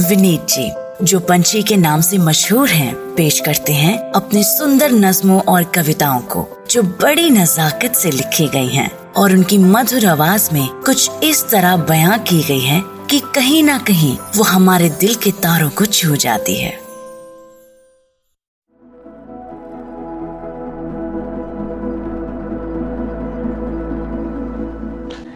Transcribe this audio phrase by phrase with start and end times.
[0.00, 0.70] विनीत जी
[1.04, 6.20] जो पंछी के नाम से मशहूर हैं, पेश करते हैं अपने सुंदर नज्मों और कविताओं
[6.20, 11.44] को जो बड़ी नजाकत से लिखी गई हैं और उनकी मधुर आवाज़ में कुछ इस
[11.50, 15.86] तरह बयां की गई है कि कहीं ना कहीं वो हमारे दिल के तारों को
[15.86, 16.78] छू जाती है।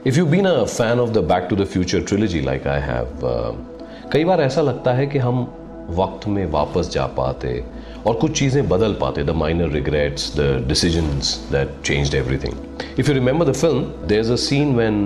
[0.07, 3.25] If you've been a fan of the Back to the Future trilogy like I have,
[3.25, 3.74] uh,
[4.13, 5.43] कई बार ऐसा लगता है कि हम
[5.91, 7.63] वक्त में वापस जा पाते
[8.07, 11.09] और कुछ चीज़ें बदल पाते the minor regrets the decision
[11.53, 15.01] that change everything if you remember the film there is a scene when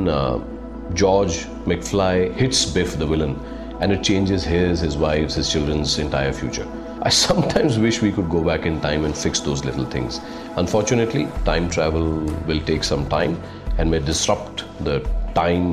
[0.97, 3.37] George McFly hits Biff the villain
[3.83, 8.28] and it changes his his wife his children's entire future I sometimes wish we could
[8.28, 10.17] go back in time and fix those little things.
[10.56, 12.09] Unfortunately, time travel
[12.48, 13.37] will take some time
[13.78, 14.97] and may disrupt the
[15.37, 15.69] time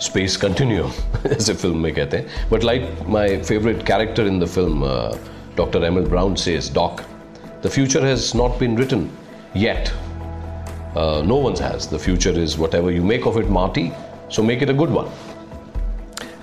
[0.00, 0.90] space continue
[1.26, 4.88] जैसे film में कहते हैं but like my favourite character in the film
[5.56, 7.00] doctor M L Brown says Doc
[7.64, 9.08] the future has not been written
[9.56, 9.88] yet
[11.26, 13.90] no one has the future is whatever you make of it Marty
[14.32, 15.10] so make it a good one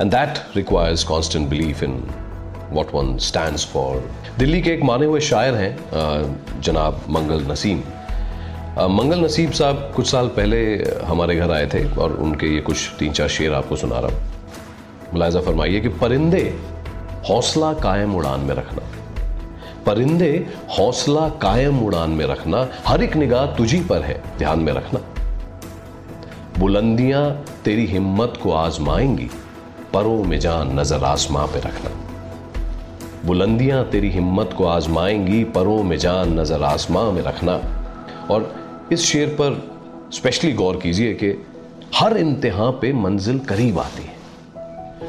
[0.02, 2.02] and that requires constant belief in
[2.72, 7.82] what one stand for Delhi के एक माने हुए शायर हैं जनाब मंगल नसीम।
[8.78, 10.58] मंगल नसीब साहब कुछ साल पहले
[11.06, 15.14] हमारे घर आए थे और उनके ये कुछ तीन चार शेर आपको सुना रहा हूँ।
[15.14, 16.42] मुलायजा फरमाइए कि परिंदे
[17.30, 18.82] हौसला कायम उड़ान में रखना।
[19.86, 20.48] परिंदे
[20.80, 25.00] हौसला कायम उड़ान में रखना हर एक निगाह तुझी पर है, ध्यान में रखना।
[26.60, 29.30] बुलंदियाँ तेरी हिम्मत को आजमाएँगी,
[29.94, 31.92] परों में जान नज़र आसमां पे रखना।
[33.26, 37.60] बुलंदियाँ तेरी हिम्मत को आजमाएँगी, परों में जान नज़र आसमां में रखना।
[38.32, 39.72] और इस शेर पर
[40.14, 41.46] स्पेशली गौर कीजिए कि
[41.96, 44.18] हर इम्तिहान पे मंजिल करीब आती है।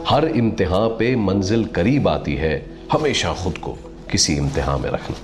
[0.08, 3.72] हर इम्तिहान पे मंजिल करीब आती है, हमेशा खुद को
[4.10, 5.16] किसी इम्तिहान में रखना।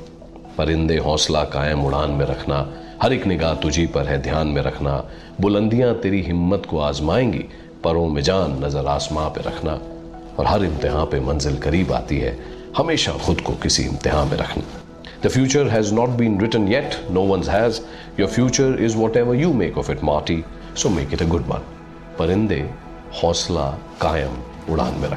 [0.59, 5.11] परिंदे हौसला कायम उड़ान में रखना, हर एक निगाह तुझी पर है ध्यान में रखना।
[5.41, 7.45] बुलंदियाँ तेरी हिम्मत को आजमाएँगी,
[7.85, 9.73] परों में जान नज़र आसमां पे रखना।
[10.39, 12.39] और हर इम्तिहान पे मंजिल करीब आती है,
[12.77, 14.65] हमेशा खुद को किसी इम्तिहान में रखना।
[15.25, 17.81] The future has not been written yet, no one's has.
[18.19, 21.65] Your future is whatever you make of it, Marty, so make it a good one.
[22.19, 22.71] Parinde,
[23.11, 24.37] hosla, kayam,
[24.67, 25.17] udan mein.